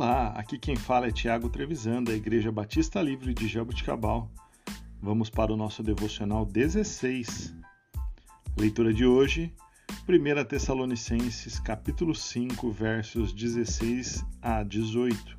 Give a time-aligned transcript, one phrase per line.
[0.00, 4.30] Olá, aqui quem fala é Tiago Trevisan, da Igreja Batista Livre de Jabuticabal.
[5.02, 7.52] Vamos para o nosso devocional 16.
[8.56, 9.52] Leitura de hoje,
[10.08, 15.36] 1 Tessalonicenses, capítulo 5, versos 16 a 18.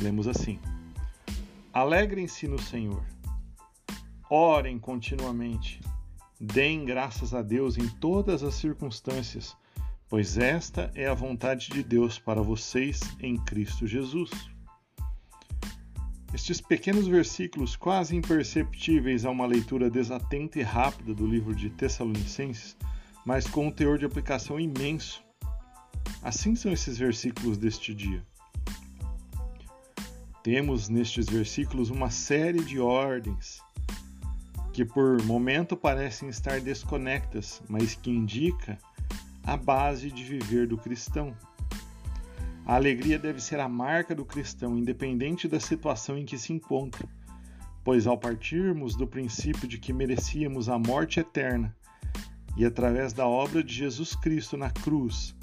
[0.00, 0.58] Lemos assim:
[1.72, 3.04] Alegrem-se no Senhor,
[4.28, 5.80] orem continuamente,
[6.40, 9.56] deem graças a Deus em todas as circunstâncias
[10.08, 14.30] pois esta é a vontade de Deus para vocês em Cristo Jesus.
[16.34, 22.76] Estes pequenos versículos, quase imperceptíveis a uma leitura desatenta e rápida do livro de Tessalonicenses,
[23.24, 25.22] mas com um teor de aplicação imenso.
[26.22, 28.22] Assim são esses versículos deste dia.
[30.42, 33.60] Temos nestes versículos uma série de ordens
[34.72, 38.76] que por momento parecem estar desconectas, mas que indica
[39.44, 41.36] a base de viver do cristão.
[42.66, 47.06] A alegria deve ser a marca do cristão, independente da situação em que se encontra,
[47.84, 51.76] pois ao partirmos do princípio de que merecíamos a morte eterna
[52.56, 55.36] e através da obra de Jesus Cristo na cruz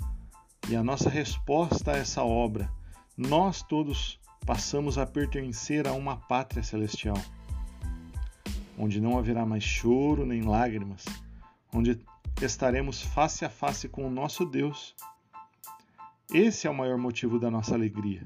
[0.70, 2.72] e a nossa resposta a essa obra,
[3.16, 7.18] nós todos passamos a pertencer a uma pátria celestial,
[8.78, 11.06] onde não haverá mais choro nem lágrimas,
[11.73, 12.00] onde
[12.45, 14.95] estaremos face a face com o nosso Deus.
[16.34, 18.23] Esse é o maior motivo da nossa alegria.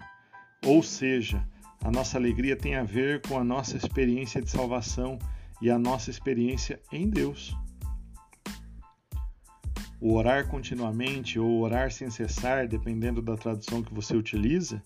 [0.65, 1.47] Ou seja,
[1.83, 5.19] a nossa alegria tem a ver com a nossa experiência de salvação
[5.61, 7.55] e a nossa experiência em Deus.
[9.99, 14.81] O orar continuamente ou orar sem cessar, dependendo da tradução que você utiliza,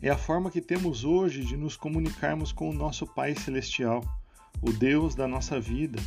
[0.00, 4.02] é a forma que temos hoje de nos comunicarmos com o nosso Pai Celestial,
[4.60, 6.00] o Deus da nossa vida,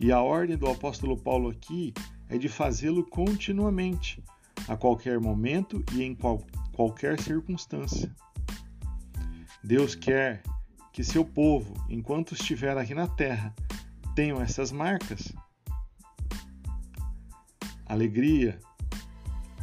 [0.00, 1.92] e a ordem do apóstolo Paulo aqui
[2.28, 4.24] é de fazê-lo continuamente,
[4.66, 8.10] a qualquer momento e em qual, qualquer circunstância.
[9.62, 10.42] Deus quer
[10.90, 13.54] que seu povo, enquanto estiver aqui na terra,
[14.14, 15.32] tenham essas marcas.
[17.86, 18.58] Alegria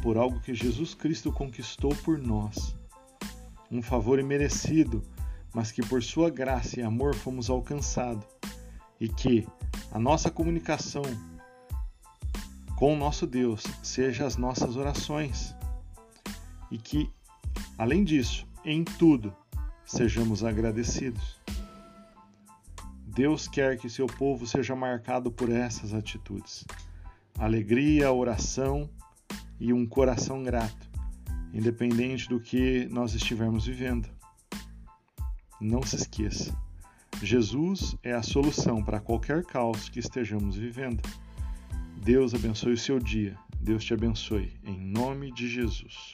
[0.02, 2.76] por algo que Jesus Cristo conquistou por nós.
[3.70, 5.02] Um favor imerecido,
[5.52, 8.24] mas que por sua graça e amor fomos alcançados.
[9.00, 9.46] E que,
[9.90, 11.02] a nossa comunicação
[12.76, 15.54] com o nosso Deus seja as nossas orações
[16.70, 17.10] e que,
[17.76, 19.34] além disso, em tudo,
[19.84, 21.40] sejamos agradecidos.
[23.06, 26.64] Deus quer que seu povo seja marcado por essas atitudes:
[27.38, 28.88] alegria, oração
[29.58, 30.88] e um coração grato,
[31.52, 34.08] independente do que nós estivermos vivendo.
[35.60, 36.54] Não se esqueça
[37.22, 41.02] Jesus é a solução para qualquer caos que estejamos vivendo.
[42.02, 43.36] Deus abençoe o seu dia.
[43.60, 44.52] Deus te abençoe.
[44.64, 46.12] Em nome de Jesus.